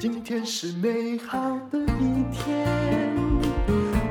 [0.00, 1.38] 今天是美好
[1.70, 2.66] 的一天，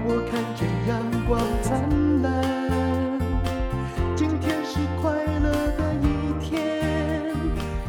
[0.06, 3.20] 我看见阳光灿烂。
[4.16, 7.36] 今天是快乐的一天，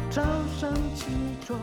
[0.09, 0.23] 早
[0.59, 1.05] 上起
[1.45, 1.59] 床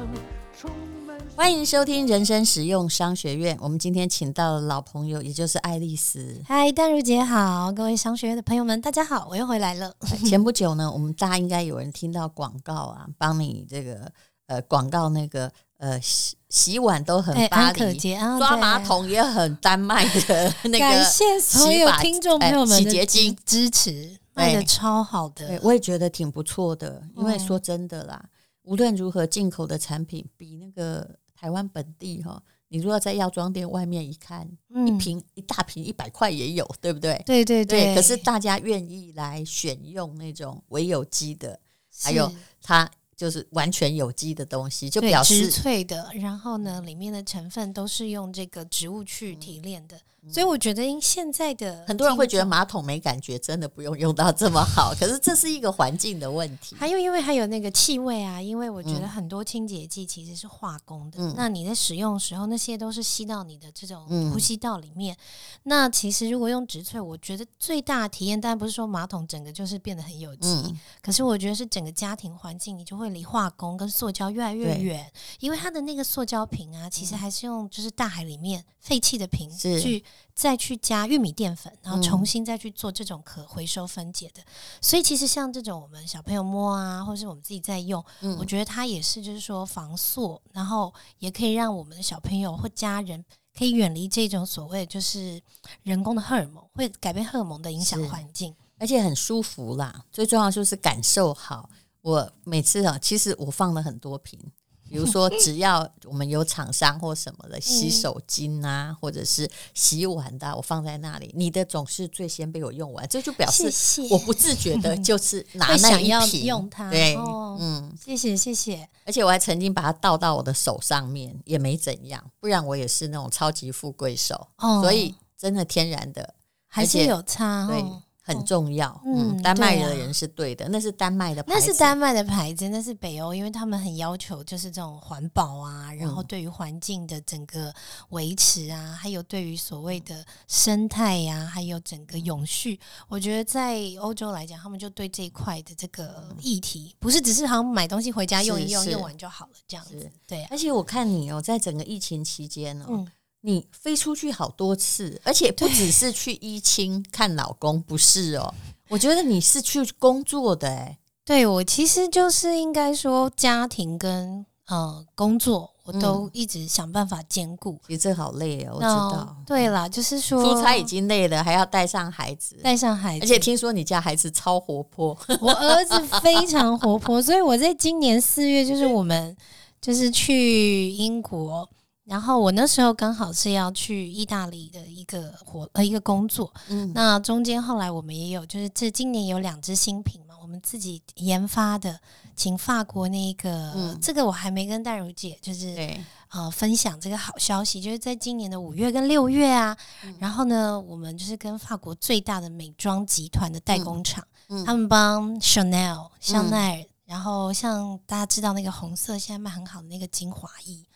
[0.56, 0.70] 充
[1.04, 1.18] 满。
[1.34, 3.58] 欢迎收听人生实用商学院。
[3.60, 6.40] 我们今天请到了老朋友，也就是爱丽丝。
[6.46, 9.92] 嗨，淡如姐好，各位商学院的朋友们，大家好，我又回来了。
[10.24, 14.12] 前不久呢，我们大家应该有人听到广告啊，帮你这个
[14.46, 15.50] 呃广告那个。
[15.78, 20.78] 呃，洗洗碗都很巴黎，啊、刷马桶也很丹麦的 那个。
[20.78, 25.60] 感谢所有听众朋友们的洗洁精支持，卖的超好的。
[25.62, 28.30] 我也觉得挺不错的，因为说真的啦，嗯、
[28.64, 37.22] 无论如何，进口的产品比那个台湾本地哈，你如果在药妆店外面一看，嗯、一瓶一大瓶一百块也有，对不对？
[37.24, 37.94] 对对对，对。
[37.94, 41.60] 可是大家愿意来选用那种微有机的，
[42.02, 42.90] 还有它。
[43.18, 49.98] 就是完全有机的东西，就表示植萃的，然后呢，里面的成分都是用这个植物去提炼的。
[50.30, 54.92] 所以我觉得，因现在的很多人会觉得马桶没感觉，真的不用用到这么好。
[54.98, 58.42] 可是这是一个环境的问题，还有因为还有那个气味啊。
[58.42, 65.14] 因为我觉得很多清洁剂其实是化工的，嗯、那你在使用的时候，那些都是吸到你的这种呼吸道里面。
[65.14, 65.18] 嗯、
[65.62, 80.04] 那其实如果用植萃，我觉得最大的体验，当然不是说马桶整个就是变得很有机，嗯、可是我觉得是整个家庭环境，你就会离化工跟塑胶越来越远，因为它的那个塑胶瓶啊，其实还是用就是大海里面废弃的瓶去。
[80.38, 84.40] 再去加玉米淀粉，然后重新再去做这种可回收分解的。
[84.40, 84.46] 嗯、
[84.80, 95.42] 所以其实像这种我们小朋友摸啊，或是我们自己在用，嗯、我觉得它也是就是说防塑，然后也可以让我们的小朋友或家人可以远离这种所谓就是
[95.82, 100.04] 人工的荷尔蒙，会改变荷尔蒙的影响环境，而且很舒服啦。
[100.12, 101.68] 最重要就是感受好。
[102.02, 104.38] 我每次啊，其实我放了很多瓶。
[104.90, 113.70] 比如说，只要我们有厂商或什么的洗手巾啊，或者是洗碗的，我放在那里，你的总是最先被我用完，这就表示
[114.08, 116.88] 我不自觉的，就是拿那一瓶用它。
[116.88, 117.14] 对，
[117.60, 118.88] 嗯，谢谢谢谢。
[119.04, 124.48] 而且我还曾经把它倒到我的手上面，也没怎样，不然我也是那种超级富贵手。
[124.56, 126.32] 哦所以真的天然的
[126.66, 127.66] 还是有差。
[127.66, 127.84] 对。
[128.28, 137.72] 很重要，嗯，丹麦的人是对的，嗯对啊、那是丹麦的牌子，那是丹麦的牌子，那是北欧，因为他们很要求就是这种环保啊，然后对于环境的整个
[138.10, 142.78] 维持啊，还有对于所谓的生态呀、啊，还有整个永续，
[143.08, 150.48] 我觉得在欧洲来讲，他们就对这一块的这个议题，不是只是好像买东西回家用一用，用完就好了这样子，对、啊。
[150.50, 152.86] 而且我看你哦，在整个疫情期间哦。
[152.90, 153.08] 嗯
[153.42, 158.52] 你飞出去好多次，而且不只是去伊清看老公，不是哦？
[158.88, 160.98] 我觉得你是去工作的哎。
[161.24, 167.78] 对，我其实就是应该说家庭跟呃工作，我都一直想办法兼顾。
[167.86, 169.36] 其实这好累哦，我知道。
[169.46, 179.36] 对啦，就是说出差已经累了，还要带上孩子，带上孩子，而且听说你家孩子超活泼，我儿子非常活泼，所以我在今年四月就是我们
[179.80, 181.68] 就是去英国。
[182.08, 192.00] 然后我那时候刚好是要去意大利的一个活呃一个工作，嗯，那中间后来我们也有就是这今年有两支新品嘛，我们自己研发的，
[192.34, 210.86] 请法国那个，嗯，这个我还没跟戴如姐就是对呃分享这个好消息，就是在今年的五月跟六月啊，嗯，然后呢，我们就是跟法国最大的美妆集团的代工厂，嗯，他们帮 Chanel 香奈儿，嗯，然后像大家知道那个红色现在卖很好的那个精华液。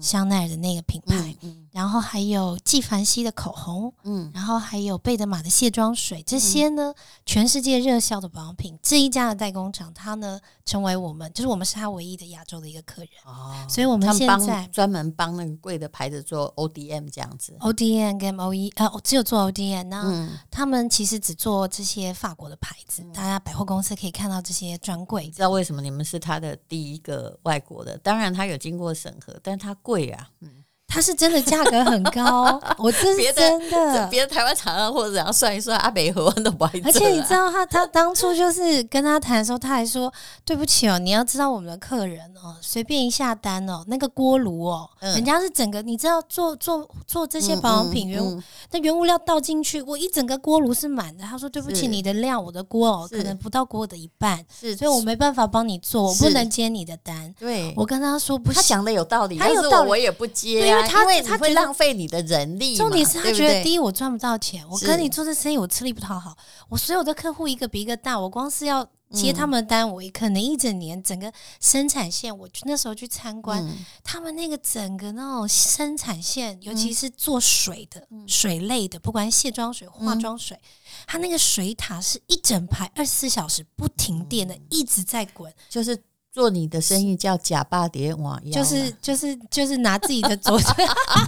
[0.00, 1.36] 香奈儿的那个品牌，
[1.70, 6.94] 然后还有纪梵希的口红，嗯，然后还有贝德玛的卸妆水，这些呢，嗯、
[7.26, 27.96] 全世界热销的保养品，这一家的代工厂，它呢成为我们，就是我们是他唯一的亚洲的一个客人，哦，所以我们现在专门帮那个贵的牌子做 ODM 这样子，ODM 跟 OE 呃，只有做 ODM，那、嗯、他们其实只做这些法国的牌子，嗯、大家百货公司可以看到这些专柜，知道为什么你们是他的第一个外国的？
[27.98, 29.76] 当然他有经过审核，但他。
[29.82, 30.61] 贵啊，嗯，
[30.92, 34.06] 它是真的价格很高， 我这是真的。
[34.08, 36.82] 别的台湾厂商或者怎样算一算，阿北和都不会。
[36.84, 40.12] 而且你知道他，他当初就是跟他谈的时候，他还说
[40.44, 48.34] ：“对不起哦，你要知道我们的客人哦，随便一下单哦，那个锅炉哦，嗯、人家是整个，你知道做做做这些保养品原物，
[48.70, 51.24] 那、嗯嗯、原物料倒进去，我一整个锅炉是满的。
[51.24, 57.34] 他说：对不起，你的量，我的锅哦，可能不到锅的一半，是，所以我没办法帮你做，我不能接你的单。
[57.38, 60.81] 对，我跟他说不行，他讲的有道理，他有道理，我也不接啊。
[60.82, 62.76] 啊，他因为他会浪费你的人力。
[62.76, 66.36] 重点是他觉得第一，我赚不到钱，我跟你做这生意我吃力不讨好，
[66.68, 73.66] 我所有的客户一个比一个大，我光是要接他们的单，我可能一整年整个生产线，我那时候去参观
[74.02, 80.58] 他们那个整个那种生产线，尤其是做水的水类的，不管卸妆水、化妆水，
[81.06, 86.02] 它那个水塔是一整排二十四小时不停电的，一直在滚，就是。
[86.32, 90.68] 做你的生意叫假霸碟网，就是就是就是拿自己的左手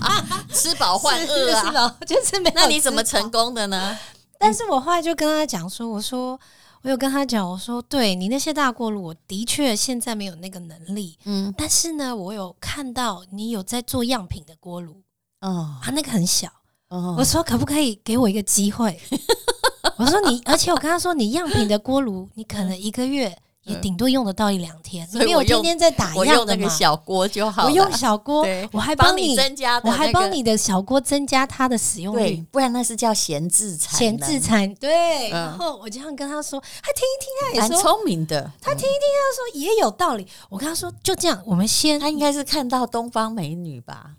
[0.51, 2.51] 吃饱换饿啊， 就是没。
[2.55, 3.99] 那你怎么成功的呢？
[4.39, 6.41] 但是我后来就跟他讲说，我说
[6.81, 15.03] 我有跟他讲，我说对你那些大锅炉，我的确现在没有那个能力，嗯，但是呢，我有看到你有在做样品的锅炉，
[15.43, 16.49] 哦，他那个很小，
[16.89, 18.99] 哦，我说可不可以给我一个机会？
[19.99, 23.37] 我说你，而且我跟他说，你样品的锅炉，你可能一个月。
[23.65, 27.65] 也顶多用得到一两天，因为我天天在打样那个小锅就好。
[27.65, 33.99] 我用小锅，我还帮你增加，我还帮你的小锅增加它的使用率，不然那是叫闲置产。
[33.99, 35.31] 闲置产，对。
[35.31, 38.51] 然后我这样跟他说，他听一听，他也说聪明的。
[38.61, 40.27] 他听一听，他说也有道理。
[40.51, 41.99] 我跟他说，就这样，我们先。
[41.99, 44.11] 他应该是看到东方美女吧。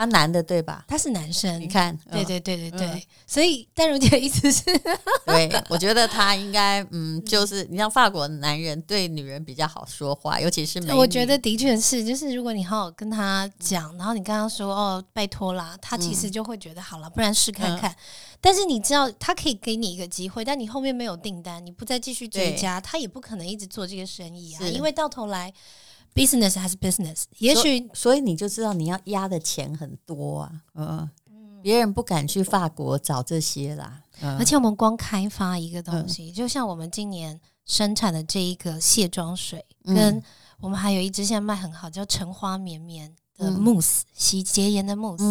[0.00, 0.82] 他男的对吧？
[0.88, 4.64] 他是男生，你看，对对对对对，所以淡如姐的意思是，
[5.26, 10.98] 对，我觉得他应该，嗯，就是你像法国男人对女人比较好说话，尤其是美女。
[10.98, 17.94] 我觉得的确是，就是如果你好好跟他讲，然后你跟他说哦，拜托啦，他其实就会觉得好了，不然试看看。
[18.40, 25.52] 但是你知道，他可以给你一个机会，但你后面没有订单，你不再继续追加，他也不可能一直做这个生意啊，因为到头来。
[26.14, 31.08] Business 还是 business，也许所，所以你就知道你要压的钱很多啊，嗯，
[31.62, 40.22] 别人不敢去法国找这些啦，嗯、而且我们光开发一个东西，嗯、就像我们今年生产的这一个卸妆水，嗯、跟
[40.60, 43.14] 我们还有一支现在卖很好叫橙花绵绵。
[43.40, 45.24] 的慕斯洗洁颜的慕斯，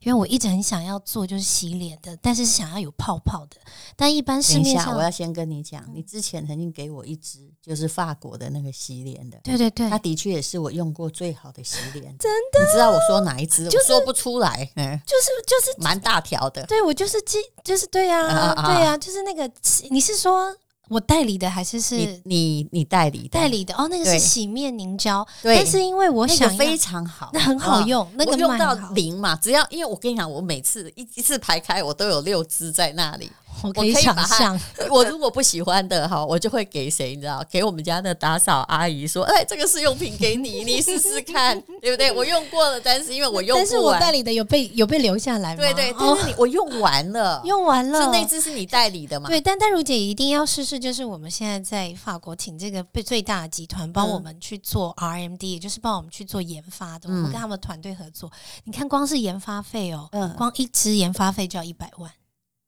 [0.00, 3.56] 因为我一直很想要做就是洗脸的，但是想要有泡泡的。
[3.96, 12.04] 但一般市面上，我要先跟你讲，你之前曾经给我一支就是法国的那个洗脸的，对对对，它的确也是我用过最好的洗脸。
[12.18, 12.60] 真的？
[12.64, 13.66] 你知道我说哪一支？
[13.68, 16.64] 就是说不出来，嗯，就是就是蛮大条的。
[16.66, 19.50] 对，我就是记，就是对呀，对呀，就是那个，
[19.90, 20.54] 你是说？
[20.88, 33.30] 我代理的还是是你你你代理代理的哦，那个是洗面凝胶，但是因为我想非常好，那很好用，那个用到零嘛，只要因为我跟你讲，我每次一一次排开，我都有六支在那里。
[33.62, 34.58] 我可以想象，
[34.90, 37.14] 我如果不喜欢的哈，我就会给谁？
[37.14, 37.44] 你知道？
[37.50, 45.56] 给我们家的打扫阿姨说：“哎，这个试用品给你，你试试看， 对不对？”我用过了，但是因为我用，但是我代理的有被有被留下来吗？
[45.56, 49.28] 对对，但是你我用完了， 用完了，是那只是你代理的嘛？
[49.28, 58.30] 对，但但如姐一定要试试，就是我们现在在法国请这个被最大的集团帮我们去做 RMD，也就是帮我们去做研发的，我们跟他们团队合作。
[58.64, 62.10] 你看，光是研发费哦，光一支研发费就要一百万。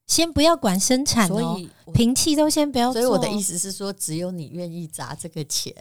[0.06, 1.60] 先不要管生产哦，
[1.92, 3.02] 平气都先不要做。
[3.02, 5.74] 所以我的意思是说，只有你愿意砸这个钱。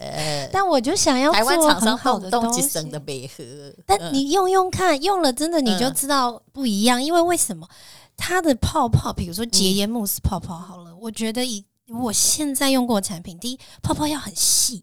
[0.52, 3.44] 但我就想要做台湾厂商好的东西，省的北河。
[3.86, 7.02] 但你用用看，用了真的你就知道不一样。
[7.02, 7.68] 因为为什么
[8.16, 14.82] 它的泡泡，比如说洁颜慕斯泡泡，好了，我觉得以我现在用过的产品，第一泡泡要很细。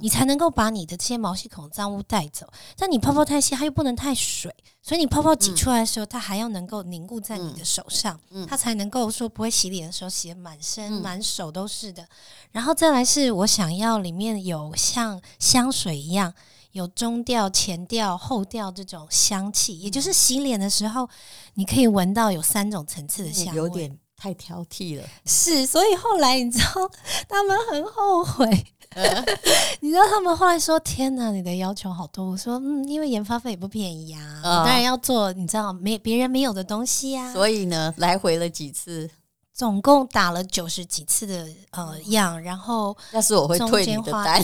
[0.00, 2.46] 你才能够把你的这些毛细孔脏污带走，
[2.76, 12.08] 但你泡泡太细，它又不能太水，所以你泡泡挤出来的时候，它还要能够凝固在你的手上，它才能够说不会洗脸的时候洗的满身满手都是的。
[12.52, 16.32] 然后再来是我想要里面有像香水一样，
[16.72, 21.08] 有中调、前调、后调这种香气，也就是洗脸的时候
[21.54, 23.56] 你可以闻到有三种层次的香味。
[23.56, 26.90] 有点太挑剔了，是，所以后来你知道
[27.28, 28.66] 他们很后悔。
[29.80, 39.10] 你知道他们后来说：“天哪，你的要求好多。”我说：“嗯，因为研发费也不便宜呀，当然要做，你知道没别人没有的东西呀。”所以呢，来回了几次，
[39.52, 44.42] 总共打了九十几次的呃样，然后要是我会退你的单。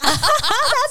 [0.00, 0.16] 他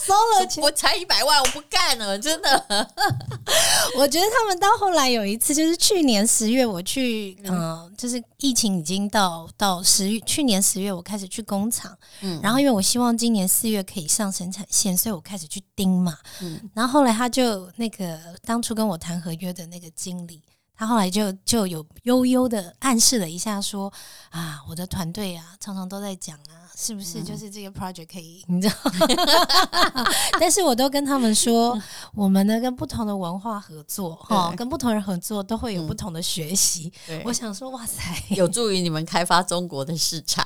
[0.06, 2.50] 收了钱，我才一百万，我不干了，真的。
[3.98, 20.44] 我觉得他们到后来有一次，就是去年十月，我去，嗯、呃，就是疫情已经到到十月，去年十月我开始去工厂，嗯，然后因为我希望今年四月可以上生产线，所以我开始去盯嘛，嗯，然后后来他就那个当初跟我谈合约的那个经理，
[20.75, 23.92] 他后来就就有悠悠的暗示了一下说，
[24.30, 26.69] 啊，我的团队啊，常常都在讲啊。
[26.81, 28.41] 是不是就是这个 project 可以？
[28.48, 28.75] 你知道？
[30.39, 31.77] 但是我都跟他们说，
[32.15, 36.89] 我们呢跟不同的文化合作，哈，跟不同人合作都会有不同的学习。
[37.25, 38.01] 我想说，哇塞，
[38.33, 40.45] 有助于你们开发中国的市场。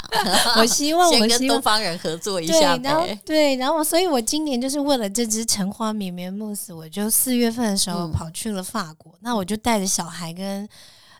[0.57, 2.75] 我希望我们跟东方人合作一下。
[2.77, 9.13] 然后对，然后所以我今年就是为了这只橙花绵绵慕斯，我就四月份的时候跑去了法国。
[9.19, 10.67] 那我就带着小孩跟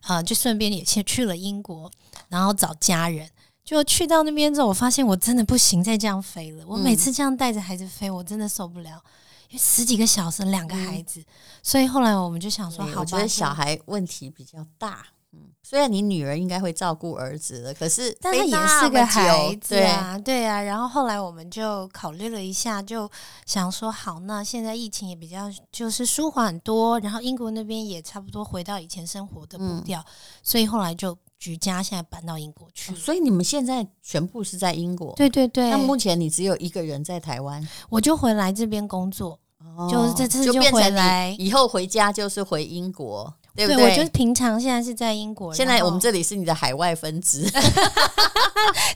[0.02, 1.92] 啊，就顺便也去去了英国，
[2.30, 3.30] 然后找家人。
[3.64, 6.66] 就去到那边之后，我发现我真的不行再这样飞了。
[6.68, 9.02] 我每次这样带着孩子飞，我真的受不了，
[9.50, 11.24] 因为十几个小时两个孩子，
[11.62, 15.06] 所以后来我们就想说，好吧，我觉得小孩问题比较大。
[15.36, 20.62] 嗯，虽然你女儿应该会照顾儿子的，可是但他也是个孩子啊，对，对啊。
[20.62, 23.10] 然后后来我们就考虑了一下，就
[23.46, 30.06] 想说好，那现在疫情也比较就是舒缓很多，然后英国那边也差不多回到以前生活的步调，嗯、
[30.44, 32.96] 所以后来就举家现在搬到英国去。
[32.96, 35.14] 所以你们现在全部是在英国？
[35.18, 35.70] 对对对。
[35.70, 43.34] 那目前你只有一个人在台湾，我就回来这边工作，哦、就是这次就回来，以后回家就是回英国。
[43.56, 43.76] 对不对？
[43.76, 47.44] 对，我就是平常现在是在英国，现在我们这里是你的海外分支，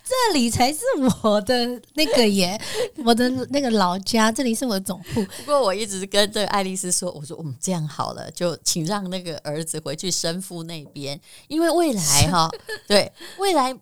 [0.04, 0.80] 这里才是
[1.24, 2.60] 我的那个耶，
[3.06, 5.24] 我的那个老家，这里是我的总部。
[5.24, 12.50] 不过我一直跟这个爱丽丝说，我说我们这样好了，就请让那个儿子回去生父那边，因为未来哈，
[12.88, 13.78] 对未来。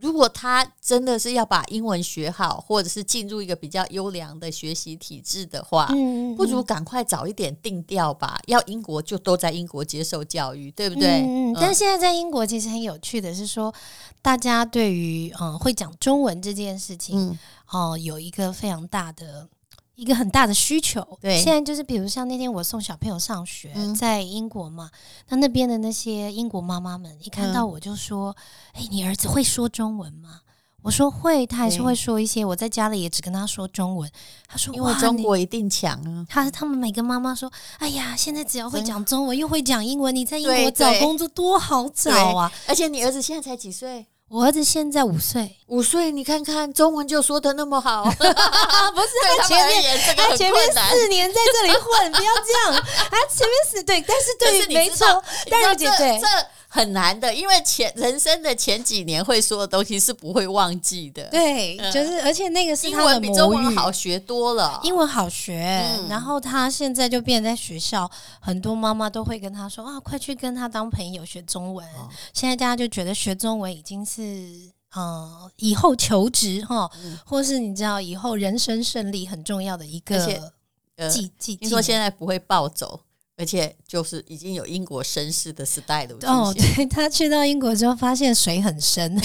[0.00, 8.40] 如果他真的是要把英文学好，或者是进入一个比较优良的学习体制的话，嗯嗯、不如赶快早一点定调吧。
[8.46, 11.22] 要英国就都在英国接受教育，对不对？
[11.22, 13.72] 嗯，但现在在英国其实很有趣的是说，
[14.22, 17.38] 大家对于嗯会讲中文这件事情，嗯、
[17.70, 19.48] 哦有一个非常大的。
[20.00, 24.90] 一个很大的需求，对，现在就是比如像那天我送小朋友上学，嗯、在英国嘛，
[25.28, 28.34] 那那边的那些英国妈妈们一看到我就说
[28.72, 30.40] ：“哎、嗯欸，你儿子会说中文吗？”
[30.80, 32.42] 我说：“会，他还是会说一些。
[32.42, 34.10] 我在家里也只跟他说中文。”
[34.48, 42.50] 他说：“因为中国一定强啊！”他他们每个妈妈说：“哎呀，现在只要会讲中文，又会讲英文，你在英国找工作多好找啊！
[42.66, 49.08] 而且你儿子现在才几岁？”我儿子现在五岁，五岁，你看看中文就说的那么好， 不是
[49.38, 55.20] 他前面他前面四年在这里混，不要这样，他前面四对，但是对， 没错，
[55.50, 56.20] 但是姐对。
[56.72, 61.24] 很难的，因为前人生的前几年会说的东西是不会忘记的。
[61.24, 65.84] 对，就是而且那个是他的英文比中文好学多了，英文好学。
[65.98, 68.08] 嗯、然后他现在就变在学校，
[68.40, 71.84] 很多妈妈都会跟他说啊，快去跟他当朋友学中文。
[71.88, 80.16] 哦、现在大家就觉得学中文已经是呃以后求职哈，嗯、或是你知道以后人生胜利很重要的一个
[81.10, 81.56] 技技。
[81.56, 83.00] 听说现在不会暴走。
[83.40, 89.18] 而且就是已经有英国绅士的 style 哦，对，他去到英国之后，发现水很深，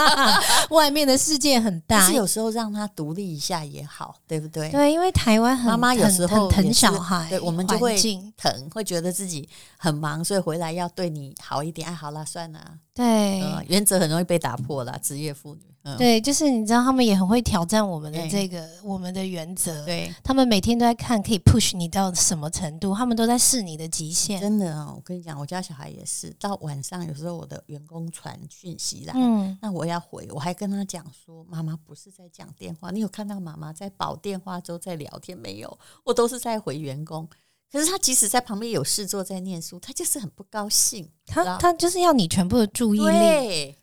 [0.70, 2.08] 外面的世界很大。
[2.08, 4.70] 是有时候让他独立一下也好，对不对？
[4.70, 7.94] 对，因为台湾很妈妈有时候疼小孩，对，我们就会
[8.34, 11.86] 疼，会觉得自己很忙，所以回来要对你好一点。
[11.86, 12.58] 哎，好了，算了，
[12.94, 15.60] 对，原则很容易被打破了，职业妇女。
[15.82, 19.84] 嗯、对，就是你知道，他们也很会挑战我们的这个对我们的原则。
[19.86, 24.38] 对，他们每天都在看，可以 push 你到什么程度，他们都在试你的极限。
[24.40, 35.78] 真的啊、哦，我跟你讲，我家小孩也是，到晚上有时候我的员工传讯息来，嗯，那我要回，我还跟他讲说，妈妈不是在讲电话，你有看到妈妈在保电话中在聊天没有？
[36.04, 37.28] 我都是在回员工。
[37.72, 41.08] 可是他即使在旁边有事做，在念书，他就是很不高兴。
[41.24, 43.76] 他他就是要你全部的注意力。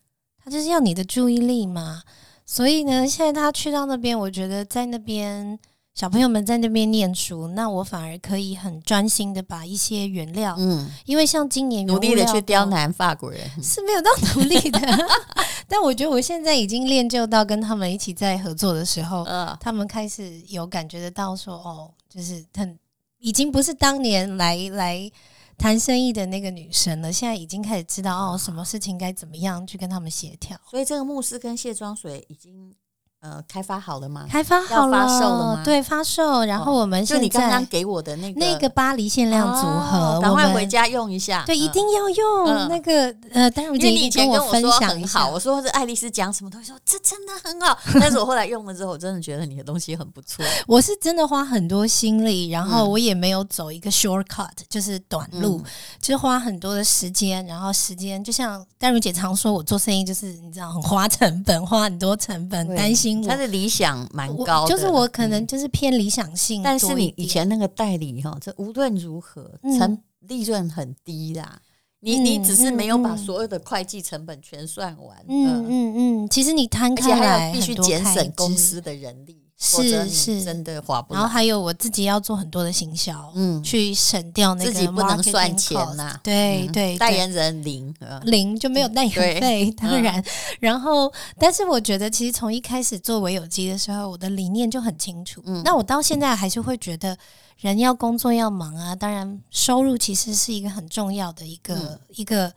[0.49, 2.01] 就是要你的注意力嘛，
[2.45, 5.57] 所以呢，现在他去到那边，我觉得在那边
[5.93, 13.41] 小朋友们在那边念书，那我反而可以很专心的把一些原料，嗯，因为像今年努力的去刁难法国人。
[13.61, 14.79] 是没有到努力的，
[15.67, 22.77] 但我觉得我现在已经练就到跟他们一起在合作的时候，嗯，他们开始有感觉得到说，哦，就是很
[23.19, 25.11] 已经不是当年来来。
[25.57, 30.59] 谈生意的那个女生呢，现在已经开始知道哦，什么事情该怎么样去跟他们协调。
[30.69, 32.75] 所以这个慕斯跟卸妆水已经。
[33.19, 34.27] 呃，开发好了吗？
[34.29, 35.63] 开发好了，发售了吗？
[35.65, 36.45] 对，发售。
[36.45, 41.43] 然后我们现在就你刚刚给我的那个那个巴黎限量组合，赶快回家用一下。
[41.43, 47.77] 对，一定要用那个呃，当然因为你以前跟我分享很好，我说是爱丽丝讲什么东西，说这真的很好。
[47.99, 50.45] 但是我后来用了之后，我真的觉得你的东西很不错。
[50.67, 55.59] 我是真的花很多心力，然后我也没有走一个 shortcut，就是短路，
[55.99, 63.25] 就是花很多的时间，然后时间就像丹如姐常说，我做生意就是你知道很花成本，花很多成本，担心我。
[63.27, 64.07] 但是理想。
[64.13, 71.61] 蛮高的，就是我可能就是偏理想性，但是你以前那个代理哈，这无论如何成利润很低啦。
[71.99, 75.17] 你你只是没有把所有的会计成本全算完。
[75.27, 79.46] 嗯嗯嗯，其实你摊开来，而且还要必须节省公司的人力。
[79.59, 81.15] 是是，真的划不。
[81.15, 86.19] 然后还有我自己要做很多的行销，嗯，去省掉那个自己不能算钱呐。
[86.21, 87.91] 对对，代言人零
[88.25, 90.23] 零就没有代言费， 当然。
[90.59, 95.41] 然后，但是我觉得，其实从一开始做微有机的时候，我的理念就很清楚。
[95.65, 97.17] 那我到现在还是会觉得，
[97.57, 102.53] 人要工作要忙啊，当然收入其实是一个很重要的一个一个，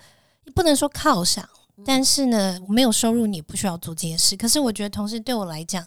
[0.55, 1.49] 不能说犒赏，
[1.87, 4.37] 但是呢，没有收入你也不需要做这件事。
[4.37, 5.83] 可是我觉得，同时对我来讲。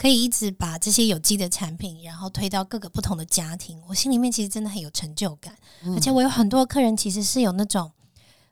[0.00, 5.54] 可以一直把这些有机的产品，然后推到各个不同的家庭，我心里面其实真的很有成就感。
[5.82, 7.92] 嗯、而且我有很多客人其实是有那种，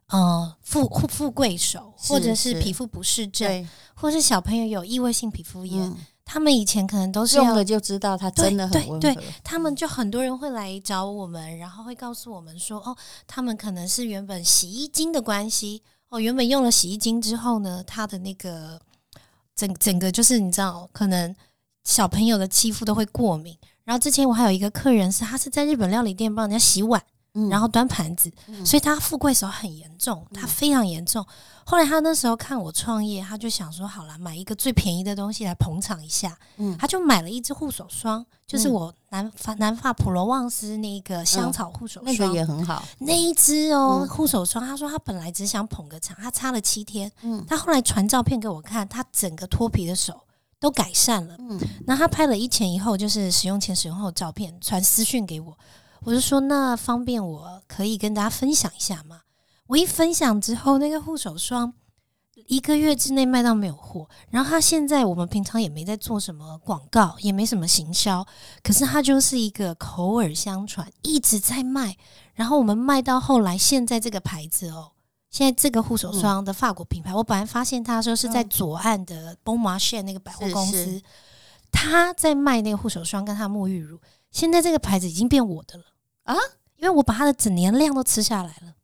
[0.08, 8.98] 呃，富富富贵手，或者是皮肤不适症，或是小朋友有异位性皮肤炎，嗯、他们以前可能都是用了就知道它真的很温和。
[8.98, 12.94] 对，对，对，他们就很多人会来找我们，然后会告诉我们说，哦，
[13.26, 18.78] 他们可能是原本洗衣精的关系，哦，原本用了洗衣精之后呢，他的那个。
[19.58, 21.34] 整整个就是你知道，可能
[21.82, 23.58] 小朋友的肌肤都会过敏。
[23.82, 27.02] 然后之前我还有一个客人是，他是在日本料理店帮人家洗碗，
[27.38, 31.22] 嗯、然后端盘子，嗯、所以他富贵手很严重，他非常严重。
[31.22, 31.26] 嗯、
[31.64, 36.36] 后来他那时候看我创业，他就想说，好了，买一个最便宜的东西来捧场一下。
[36.56, 42.82] 嗯，他就买了一支护手霜，就是我南法南法普罗旺斯那个香草护手霜，嗯，那个也很好。
[42.98, 50.22] 那一支哦护手霜，他说他本来只想捧个场，他擦了七天，嗯，他后来传照片给我看，他整个脱皮的手。
[50.60, 55.56] 都改善了，嗯，那他拍了一前一后，就是使用前使用后的照片，传私讯给我，
[56.02, 59.22] 我就说那方便我可以跟大家分享一下吗？
[59.66, 61.74] 我一分享之后，那个护手霜
[62.46, 68.26] 一个月之内卖到没有货，然后他现在我们平常也没在做什么广告，也没什么行销，
[68.62, 71.96] 可是他就是一个口耳相传，一直在卖，
[72.34, 74.92] 然后我们卖到后来，现在这个牌子哦。
[75.30, 81.02] 现在这个护手霜的法国品牌，嗯、我本来发现他说是在左岸的 Bon Marché 那个百货公司，
[81.70, 84.00] 他在卖那个护手霜跟他沐浴乳。
[84.30, 85.84] 现在这个牌子已经变我的了
[86.24, 86.36] 啊！
[86.76, 88.74] 因为我把它的整年量都吃下来了，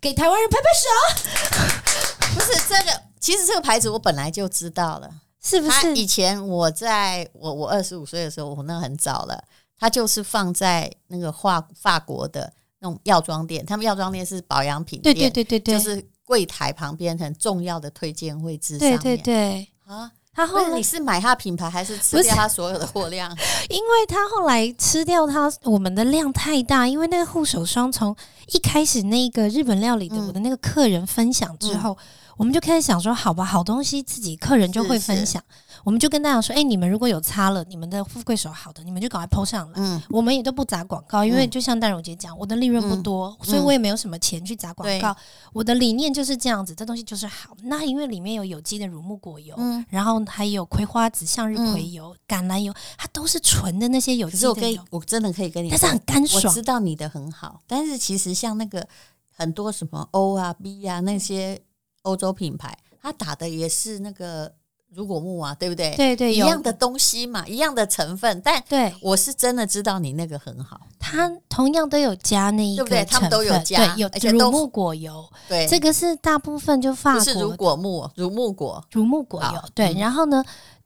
[0.00, 2.34] 给台湾人拍拍手。
[2.34, 5.10] 不是这个，其实这个牌子我本来就知道了，
[5.42, 5.94] 是不是？
[5.94, 9.44] 以前我在我我二十五岁的时候，我那很早了，
[9.78, 12.52] 它就是放在那个法法国的。
[12.84, 18.98] 那种药妆店，他们药妆店是保养品店，对对对对对，就是柜台旁边很重要的推荐位置上面。
[18.98, 23.30] 对对对啊，他后来你是买他品牌还是吃掉他所有的货量？
[23.68, 28.16] 因为他后来吃掉他我们的量太大，因为那个护手霜从
[28.52, 31.96] 一开始那个日本料理的我的那个客人分享之后，嗯、
[32.38, 35.42] 我们就开始想说，好吧，好东西自己客人就会分享。
[35.84, 39.74] 我们就跟大家说，哎，你们如果有擦了，你们的富贵手好的，你们就赶快 po 上来。
[39.76, 45.16] 嗯，我们也都不砸广告，因为就像戴荣杰讲，我的利润不多，所以我也没有什么钱去砸广告。
[45.52, 47.56] 我的理念就是这样子，这东西就是好。
[47.64, 49.56] 那因为里面有有机的乳木果油，
[49.88, 54.54] 然后还有葵花籽、向日葵油、橄榄油，它都是纯的那些有机的油。
[54.54, 56.42] 可是我可以，我真的可以跟你，但是很干爽。
[56.44, 58.86] 我知道你的很好，但是其实像那个
[59.30, 61.60] 很多什么 O 啊、B 啊那些
[62.02, 64.54] 欧洲品牌，它打的也是那个。
[64.94, 65.94] 乳果木啊，对不对？
[65.96, 70.80] 对对，一样的东西嘛，一样的成分，但对我是真的知道你那个很好。
[70.98, 75.24] 它同样都有加那一个成分，他们都有加，有乳木果油。
[75.48, 79.62] 对，这个是大部分就法国是乳果木，乳木果，乳木果油。
[79.74, 80.44] 对，然后呢？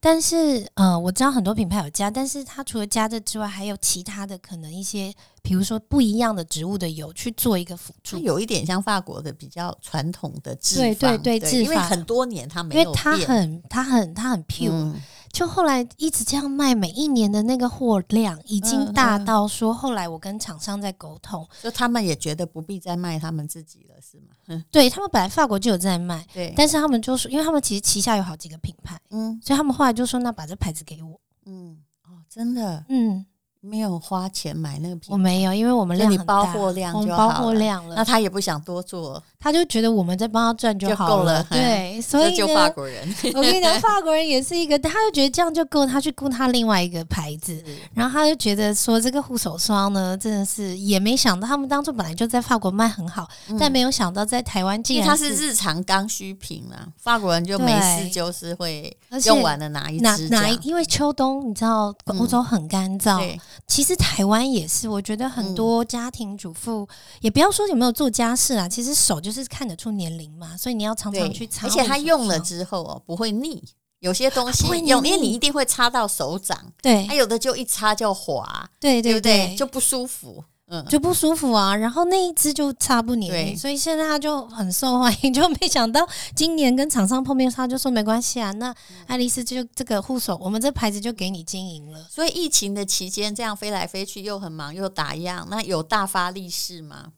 [0.09, 14.71] 但是，呃，我知道很多品牌有加，但是它除了加这之外，还有其他的可能一些，比如说不一样的植物的油去做一个辅助，有一点像法国的比较传统的制对对对，对因为很多年它没有，因为它很它很它很 pure。
[14.71, 15.03] 嗯
[15.37, 24.29] 就后来一直这样卖，每一年的那个货量已经大到说，后来我跟厂商在沟通，就他们也觉得不必再卖他们自己了，是吗？
[24.46, 33.27] 嗯，对他们本来法国就有在卖，对，但是他们就说，因为他们其实旗下有好几个品牌，嗯，所以他们后来就说，那把这牌子给我，嗯，哦，真的，嗯。
[33.62, 37.96] 没有花钱买那个品牌，我没有，因为我们量很大，包货量就包货量了。
[37.96, 41.41] 那他也不想多做，他就觉得我们在帮他赚就好了。
[41.51, 47.63] 对，所以就法国人， 我跟你讲，法国人也是一个，他就觉得这样就够，他去雇他另外一个牌子，
[47.95, 53.29] 然后他就觉得说这个护手霜呢，真的是也没想到，他们当初本来就在法国卖很好，
[53.59, 56.89] 但没有想到在台湾竟然它是日常刚需品啊。
[56.97, 64.47] 法国人就没事就是会用完了拿一支，拿一，因为秋冬你知道欧洲很干燥，其实台湾。
[64.47, 66.89] 也是，我觉得很多家庭主妇、嗯、
[67.23, 71.66] 也不要说有没有做家事啊，其实手就是看得出年龄嘛，所以你要常常去擦。
[71.66, 73.62] 而且它用了之后哦，不会腻。
[74.01, 79.55] 有些东西用，因为你一定会擦到手掌，对，它有的就一擦就滑，对对不对？
[79.57, 80.44] 就不舒服。
[80.68, 81.75] 嗯，就不舒服啊。
[81.75, 85.33] 然后那一只就擦不黏，所以现在它就很受欢迎。
[85.33, 88.75] 就没想到今年跟厂商碰面，他就说没关系啊，那
[89.07, 92.05] 爱丽丝就这个护手，我们这牌子就给你经营了。
[92.11, 97.12] 所以疫情的期间，这样飞来飞去又很忙又打样，那有大发利市吗？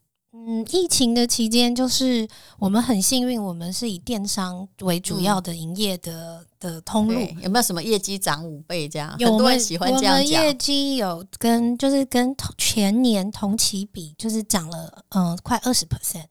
[0.47, 2.27] 嗯，疫情的期间，就是
[2.59, 7.21] 我们很幸运，我们是以电商为主要的营业的、嗯、的通路。
[7.43, 9.15] 有没有什么业绩涨五倍这样？
[9.19, 10.13] 有很多人喜欢这样讲。
[10.13, 16.27] 我们业绩有跟就是跟全年同期比，就是涨了嗯、呃、快二十 percent。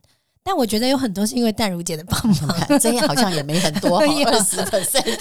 [0.50, 4.06] 但我觉得有很多是因为淡如姐的帮忙， 这样好像也没很多， 二
[4.42, 5.04] 十 percent，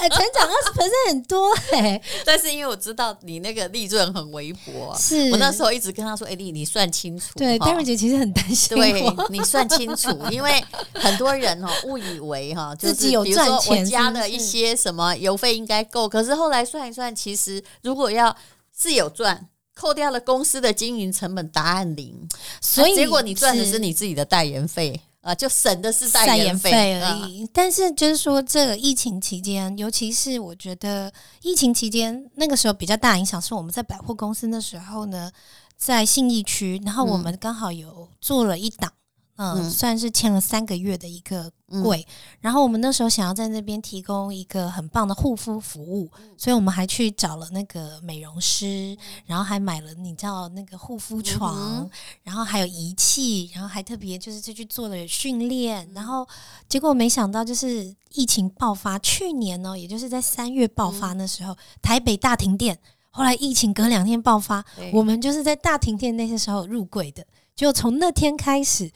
[0.00, 2.02] 哎，成长二十 percent 很多哎、欸。
[2.24, 8.76] 但是因为我知道你那个利润很微薄，是我那时候一直跟他说：“哎，你你算清楚。”对，淡如姐其实很担心。
[8.76, 18.36] 对，你算清楚，因为很多人哦误以为哈、就是、自己有赚钱，我加了一些什么邮费应该够，可是后来算一算，其实如果要
[18.76, 19.46] 是有赚。
[19.74, 22.28] 扣掉了公司的经营成本，答案零，
[22.60, 27.48] 所以结果你赚的是你自己的代言费啊，就省的是代言费而已。
[27.52, 35.32] 但是就是说，这个疫情期间，尤其是我觉得疫情期间那个时候比较大影响，是我们在百货公司的时候呢，
[35.76, 38.92] 在信义区，然后我们刚好有做了一档。
[38.92, 39.03] 嗯，
[39.36, 41.50] 嗯，算是签了三个月的一个
[41.82, 51.90] 柜，嗯，然后我们那时候想要在那边提供一个很棒的护肤服务，所以我们还去找了那个美容师，然后还买了你知道那个护肤床，嗯，
[52.22, 56.24] 然后还有仪器，然后还特别就是就去做了训练，然后
[56.68, 62.78] 结果没想到就是疫情爆发，去年呢，也就是在三月爆发那时候，台北大停电，
[63.10, 68.92] 后来疫情隔两天爆发，我们就是在大停电那些时候入柜的，就从那天开始。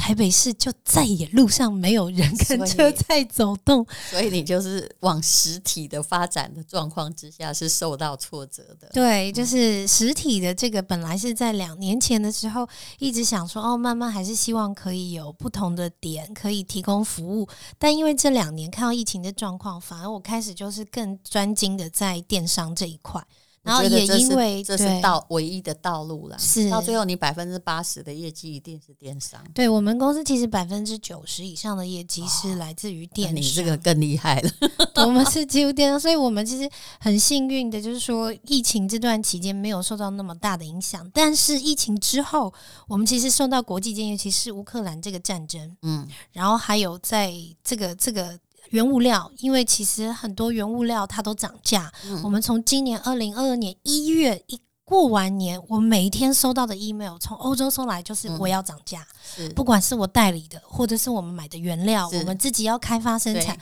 [0.00, 8.88] 台北市就再也路上没有人跟车在走动，所以你就是往实体的发展的状况之下是受到挫折的。
[8.94, 12.66] 对，就是实体的这个本来是在两年前的时候
[12.98, 17.46] 一直想说哦，慢慢还是希望可以有不同的点可以提供服务，
[17.78, 23.22] 但因为这两年看到疫情的状况，反而我开始就是更专精的在电商这一块。
[23.62, 29.38] 然后也因为这是道唯一的道路了，是到最后你百分之八十的业绩一定是电商。
[29.52, 33.36] 对，我们公司其实百分之九十以上的业绩是来自于电商。
[33.36, 34.50] 你这个更厉害了，
[35.04, 36.68] 我们是 几乎电商，所以我们其实
[36.98, 41.08] 很幸运的，就是说疫情这段期间没有受到那么大的影响。
[41.12, 42.52] 但是疫情之后，
[42.88, 48.38] 我们其实受到国际间，尤其是乌克兰这个战争，嗯，然后还有在这个这个。
[48.70, 51.92] 原物料，因为其实很多原物料它都涨价。
[52.06, 59.06] 嗯、我们从今年二零二二年一月一过完年，我每一天收到的 email 从欧洲收来就是我要涨价，
[59.38, 63.56] 嗯，不管是我代理的，或者是我们买的原料，我们自己要开发生产。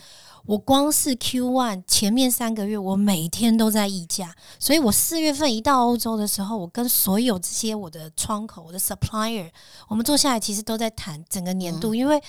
[0.45, 9.49] 我光是 Q one 前面三个月，我每天都在议价，所以我四月份一到欧洲的时候，我跟所有这些我的窗口、我的 supplier，
[9.87, 12.21] 我们坐下来其实都在谈整个年度，嗯、因为。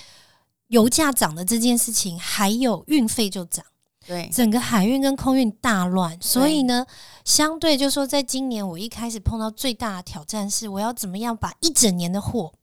[0.71, 3.65] 油价涨的这件事情，还有运费就涨，
[4.07, 6.87] 对，整个海运跟空运大乱，所以呢，
[7.25, 12.53] 相对就是说，在今年我一开始碰到最大的挑战是，我要怎么样把一整年的货，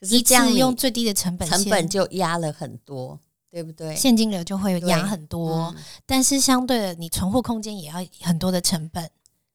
[0.00, 3.94] 一次用最低的成本，成本就压了很多，对不对？
[3.94, 9.08] 现金流就会压很多，嗯，但是相对的，你存货空间也要很多的成本，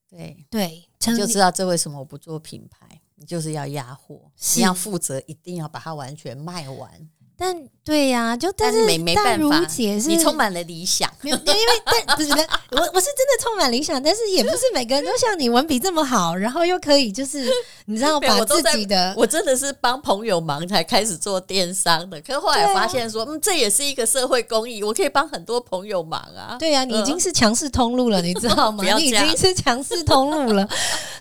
[0.10, 0.46] 对。
[0.50, 6.90] 对，你就知道这为什么我不做品牌，你就是要压货，你要负责，一定要把它完全卖完。
[7.38, 8.80] 但对呀、啊，就但是
[9.14, 17.46] 淡如姐是你充满了理想，没有因为但 不是我我是真的充满理想，但是也不是每个人都像你文笔这么好，然后又可以就是
[17.86, 26.56] 你知道 把自己的我，我真的是帮朋友忙才开始做电商的，可是后来发现说，啊、嗯，这也是一个社会公益，我可以帮很多朋友忙啊。
[26.58, 28.84] 对呀、啊，你已经是强势通路了， 你知道吗？
[28.98, 30.68] 你已经是强势通路了，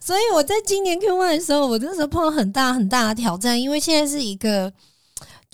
[0.00, 4.72] 所以我在今年 Q one 的时候，我那时候碰到很大很大的挑战，因为现在是一个。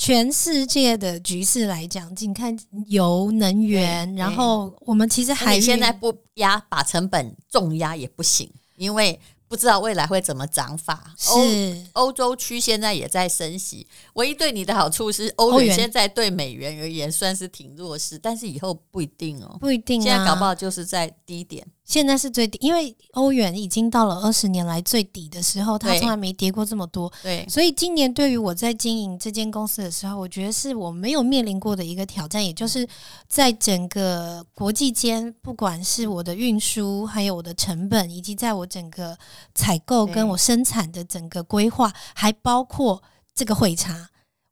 [0.01, 11.13] 全世界的局势来讲，仅看油能源，然后我们其实还现在不压，把成本重压也不行，因为不知道未来会怎么涨法。
[11.19, 11.87] 是。
[11.93, 15.77] 欧洲区现在也在升息，唯一对你的好处是欧元。
[15.77, 21.67] 现在对美元而言算是挺弱势，但是以后不一定哦，不一定啊，现在搞不好就是在低点。
[21.91, 27.13] 现在是最低，因为欧元已经到了二十年来最底的时候，它从来没跌过这么多。
[27.21, 32.89] 对，所以今年对于我在经营这间公司的时候，我觉得是我没有面临过的一个挑战，也就是
[33.27, 39.19] 在整个国际间，不管是我的运输，还有我的成本，以及在我整个
[39.53, 43.03] 采购跟我生产的整个规划，还包括
[43.35, 44.10] 这个汇差。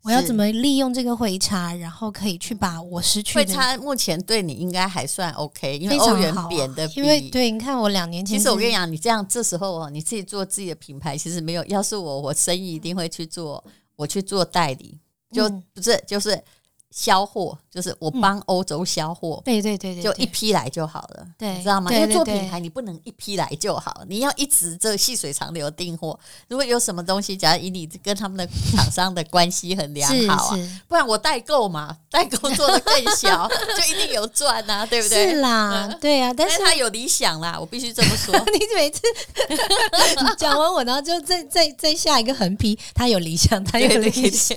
[0.08, 11.64] 我要怎么利用这个汇差，然后可以去把我失去的汇差目前对你应该还算 OK，因为欧元贬的、啊，因为对，你看我两年前，其实我跟你讲，你这样这时候哦，你自己做自己的品牌，其实没有。
[11.66, 13.62] 要是我，我生意一定会去做，
[13.96, 14.98] 我去做代理，
[15.30, 16.42] 就不是就是。
[16.90, 21.92] 销货就是我帮欧洲销货，对对对对，就一批来就好了，对，你知道吗？
[21.92, 26.18] 因为做品牌你不能一批来就好，你要一直这细水长流订货。
[26.48, 35.30] 如果有什么东西，假如以你跟他们的厂商的关系很良好啊，不然我代购嘛，代购做的更小， 就一定有赚呐，对不对？
[35.30, 38.34] 是啦，对啊，但是他有理想啦，我必须这么说。
[38.52, 39.02] 你每次
[40.36, 44.56] 讲完我，然后就再再再下一个横批，他有理想，他有理想，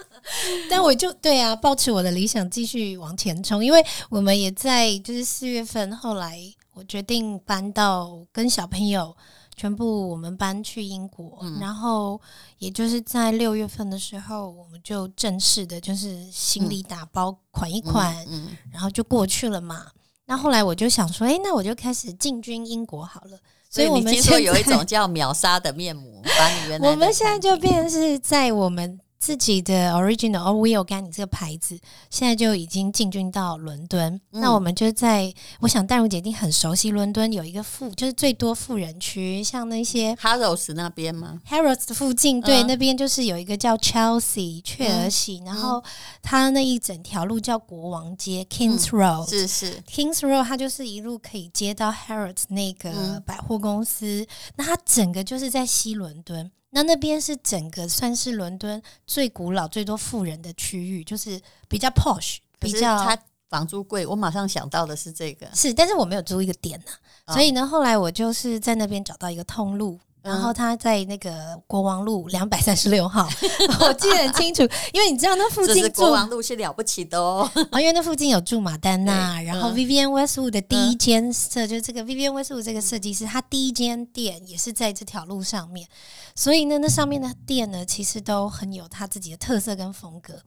[0.68, 1.56] 但我就对啊。
[1.56, 6.38] 抱持我的理想继续往前冲，因为我们也在就是四月份，后来
[6.74, 9.14] 我决定搬到跟小朋友
[9.60, 12.18] 全部我们搬去英国，嗯、然后
[12.56, 19.88] 也就是在六月份的时候，我们就正式的就是行李打包款一款，嗯嗯、然后就过去了嘛。
[20.24, 23.38] 那后来我就想说，哎，那我就开始进军英国好了。
[23.68, 28.98] 所以我们听说有一种叫秒杀的面膜，把你原来我们现在就变成是在我们。
[29.20, 31.78] 自己的 original Oil Organic 这个牌子，
[32.08, 34.18] 现在就已经进军到伦敦。
[34.32, 45.84] 嗯、那我们就在，我想淡如姐一定很熟悉伦敦有一个富，就是最多富人区，像那些 Harrods 那边吗？Harrods 的附近，对，嗯、那边就是有一个叫 Chelsea 雀儿喜，嗯、然后
[46.22, 54.22] 它那一整条路叫国王街 Kings Road，是是 Kings Road，它就是一路可以接到 Harrods 那个百货公司。
[54.22, 56.50] 嗯、那它整个就是在西伦敦。
[56.70, 64.06] 那那边是整个算是伦敦最古老、最多富人的区域，就是比较 posh，比较它房租贵。
[64.06, 66.92] 我马上想到的是这个，是，但是我没有租一个点呢、
[67.24, 69.98] 啊，哦、所以呢，后来我就是在那边找到一个通路。
[70.22, 73.26] 然后他在那个国王路两百三十六号，
[73.80, 85.88] 我记得很清楚，因为你知道那附近住国王路是了不起的哦， 因为那附近有住马丹娜，然后 Vivienne Westwood 的第一间设，就是这个 Vivienne Westwood 这个设计师，他第一间店也是在这条路上面，
[86.34, 90.42] 所以呢，那上面的店呢，其实都很有他自己的特色跟风格。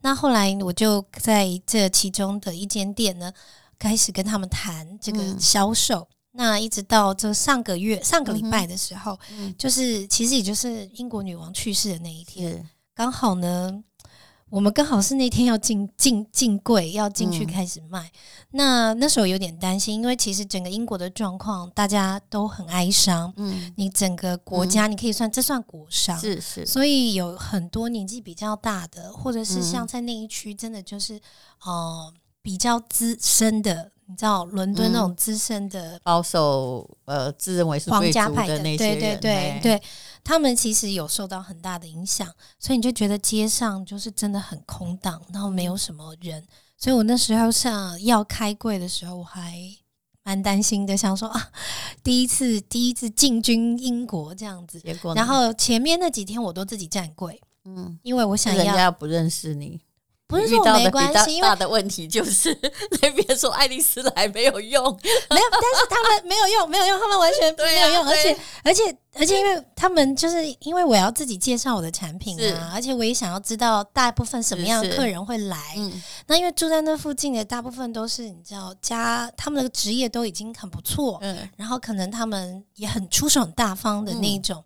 [0.00, 3.32] 那后来我就在这其中的一间店呢，
[3.78, 6.08] 开始跟他们谈这个销售。
[6.34, 9.18] 那一直到这上个月上个礼拜的时候，
[9.58, 13.84] 就是其实也就是英国女王去世的那一天，刚好呢，
[14.48, 18.06] 我们刚好是那天要进进进柜要进去开始卖。
[18.06, 18.12] 嗯、
[18.52, 23.30] 那那时候有点担心，因为其实整个英国的状况大家都很哀伤。
[23.36, 26.64] 嗯，你整个国家你可以算、嗯、这算国伤，是是。
[26.64, 31.16] 所以有很多年纪比较大的，或者是像在那一区，真的就是、
[31.60, 33.92] 哦、呃比较资深的。
[34.12, 39.82] 你知道伦敦那种资深的、嗯、保守，呃，自认为是皇家派的那些人，对对对对，
[40.22, 46.46] 他们其实有受到很大的影响，所以你就觉得街上就是真的很空荡，然后没有什么人。
[46.76, 49.58] 所以我那时候想要开柜的时候，我还
[50.22, 51.50] 蛮担心的，想说啊，
[52.04, 59.80] 第一次第一次进军英国这样子，结果然后前面那几天我都自己站柜，嗯，因为我想要人家不认识你。
[60.32, 62.56] 不是说我没关系，因为大的问题就是
[63.02, 75.76] 那边说爱丽丝来没有用，没有，但是他们没有用，没有用，他们完全 没有用，而且而且而且，因为他们就是因为我要自己介绍我的产品啊，而且我也想要知道大部分什么样的客人会来。
[76.28, 84.64] 那因为住在那附近的大部分都是你知道家，他们的职业都已经很不错，嗯，然后可能他们也很出手很大方的那一种，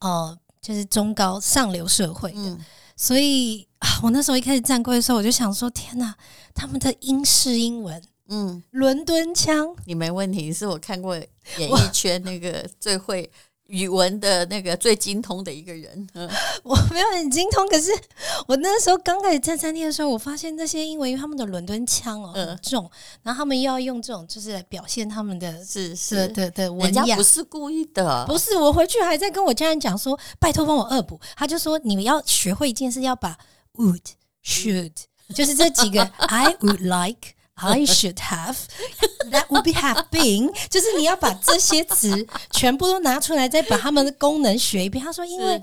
[0.00, 2.58] 呃，就是中高上流社会的。
[2.96, 6.14] 所以啊，我那时候一开始站柜的时候，我就想说：天哪，
[6.54, 11.26] 他们的英式英文，嗯，伦敦腔，你没问题，是我看过演
[11.58, 13.30] 艺圈那个最会。
[13.68, 16.28] 语文的那个最精通的一个人，嗯，
[16.62, 17.90] 我没有很精通，可是
[18.46, 22.90] 我那时候刚开始在餐厅的时候，我发现那些因为他们的伦敦腔哦很重，
[23.22, 28.56] 然后他们又要用这种就是来表现他们的是是的的文雅，人家不是故意的，不是。
[28.56, 33.38] 我回去还在跟我家人讲说，拜托帮我恶补，他就说你们要学会一件事，要把
[33.74, 34.02] would
[34.44, 34.92] should
[35.34, 37.33] 就是这几个 I would like。
[37.56, 38.56] I should have.
[39.30, 45.02] That would be have been，就是你要把这些词全部都拿出来，再把他们的功能学一遍。
[45.02, 45.62] 他说，因为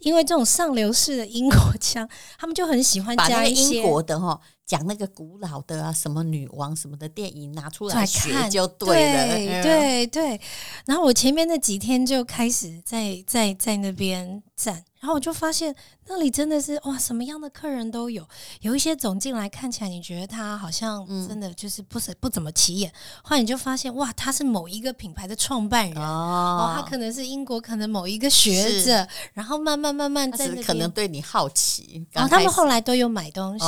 [0.00, 10.40] 因为这种上流式的英国腔，他们就很喜欢加一些英国的哈讲那个古老的啊，什么女王什么的电影拿出来看就对了，对对对。
[10.84, 15.74] 然后我前面那几天就开始在在在那边站，然后我就发现。
[16.10, 18.26] 那里真的是哇，什么样的客人都有。
[18.62, 22.90] 有一些走进来看起来，你觉得他好像真的就是不是不怎么起眼。
[23.22, 32.06] 后来你就发现哇，他是某一个品牌的创办人哦，他可能是英国可能某一个学者，然后慢慢慢慢在那可能对你好奇。
[32.10, 33.66] 然后他们后来都有买东西。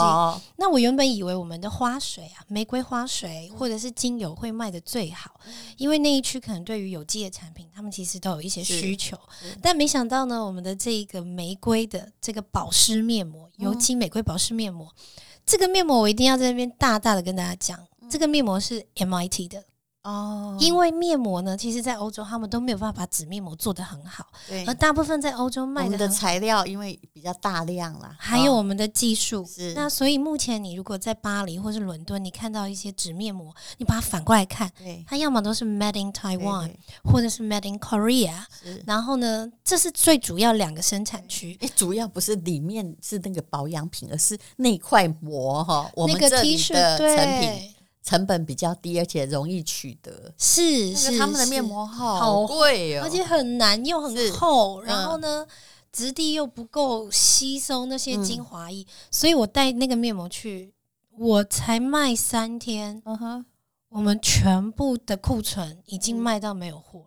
[0.57, 5.39] 那我原本以为我们的花水啊，玫瑰花水或者是精油会卖的最好，
[5.77, 9.17] 因为那一区可能对于有机的产品，他们其实都有一些需求。
[9.63, 12.11] 但没想到呢，我们的这个玫瑰的。
[12.21, 15.03] 这个保湿面膜，尤其玫瑰保湿面膜，嗯、
[15.47, 19.65] 这个面膜我一定要在那边大大的跟大家讲，嗯、这个面膜是 MIT 的。
[20.03, 38.43] 哦，因为面膜呢，其实，在欧洲他们都没有办法把纸面膜做得很好，对，而大部分在欧洲卖的，的材料因为比较大量啦，还有我们的技术，是那所以目前你如果在巴黎或是伦敦，你看到一些纸面膜，你把它反过来看，对，它要么都是 Made in Taiwan，或者是 Made in Korea，
[38.87, 47.75] 然后呢，这是最主要两个生产区，诶，主要不是里面是那个保养品，而是那块膜哈，我们这里的成品。
[48.03, 50.33] 成本比较低，而且容易取得。
[50.39, 55.47] 是是，他们的面膜好贵哦，而且很难又很厚，然后呢，
[55.93, 60.73] 质地又不够吸收那些精华液，所以我带那个面膜去，
[61.19, 63.47] 我才卖三天，嗯哼，
[63.91, 67.07] 我们全部的库存已经卖到没有货了。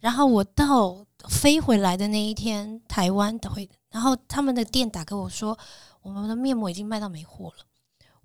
[0.00, 5.58] 然后我到飞回来的那一天，台湾的会，然后他们的店打给我说，
[6.02, 7.64] 我们的面膜已经卖到没货了。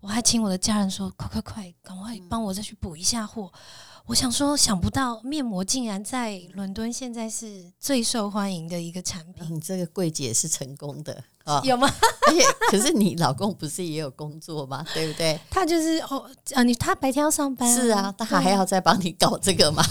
[0.02, 3.52] 我还请我的家人说：“快快快，赶快帮我再去补一下货。
[3.54, 3.60] 嗯”
[4.08, 9.46] 我想说，想不到面膜竟然在伦敦现在是最受欢迎的一个产品。
[9.48, 11.62] 你、嗯、这个柜姐是成功的啊？
[11.64, 11.88] 有吗？
[12.28, 14.84] 而且，可是你老公不是也有工作吗？
[14.94, 15.40] 对不对？
[15.52, 19.84] 他就是哦，啊，你他白天要上班、啊，是啊，他还要再帮你搞这个吗？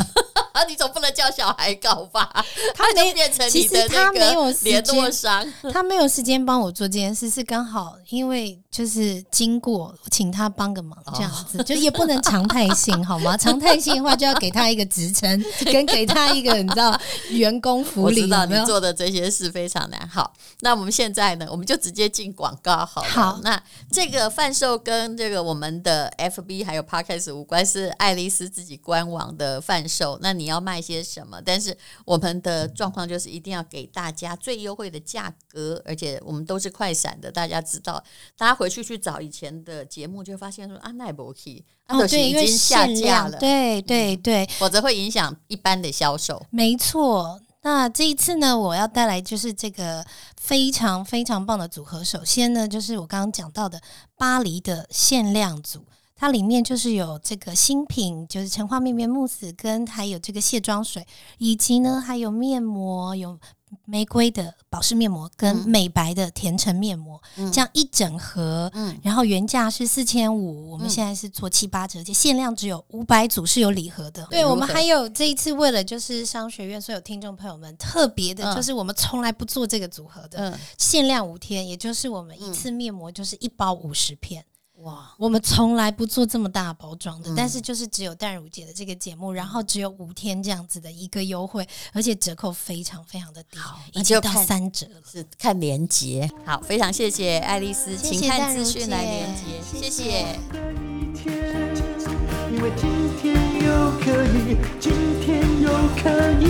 [0.60, 0.64] 啊！
[0.68, 2.30] 你总不能叫小孩搞吧？
[2.74, 13.36] 他就变成你的那个联络商， 他没有时间帮我做这件事，是刚好因为就是经过，请他帮个忙这样子，哦、就也不能常态性好吗？
[13.38, 16.98] 常态性的话就要给他一个职称，跟给他一个你知道
[17.30, 18.20] 员工福利。
[18.20, 20.08] 我知道你做的这些事非常难。
[20.08, 23.08] 好，那我们现在呢，我们就直接进广告好了。
[23.08, 30.18] 好，那这个贩售跟这个我们的 FB 还有 Podcast 无关，是爱丽丝自己官网的贩售。
[30.20, 31.40] 那你要卖些什么？
[31.40, 37.30] 但是我们的状况就是一定要给大家最优惠的价格，而且我们都是快闪的。
[37.30, 38.02] 大家知道，
[38.36, 43.38] 大家回去去找以前的节目，就会发现说啊，那不可以，啊，都是已经下架了。
[43.38, 46.44] 对对对，否则会影响一般的销售。
[46.50, 50.04] 没错，那这一次呢，我要带来就是这个
[50.36, 52.02] 非常非常棒的组合。
[52.02, 53.80] 首先呢，就是我刚刚讲到的
[54.16, 55.84] 巴黎的限量组。
[56.20, 61.06] 它里面就是有这个新品，就是橙花面面慕斯，跟还有这个卸妆水，
[61.38, 63.38] 以及呢还有面膜，有
[63.86, 74.26] 玫瑰的保湿面膜跟美白的甜橙面膜，嗯、这样一整盒，嗯，然后原价是四千五，我们现在是做七八折，且限量只有五百组是有礼盒的。
[74.26, 84.44] 对，我们还有这一次为了就是商学院所有听众朋友们特别的，就是我们从来不做这个组合的，嗯、限量五天，也就是我们一次面膜就是一包五十片。
[84.82, 95.02] 哇，我们从来不做这么大包装的，嗯、但是就是只有淡如姐的这个节目，然后只有五天这样子的一个优惠，而且折扣非常非常的低，好已经到三折了。
[95.10, 99.90] 是看连接，好，非常谢谢爱丽丝，请看资讯来连接，谢谢。
[99.90, 101.28] 谢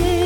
[0.01, 0.20] 谢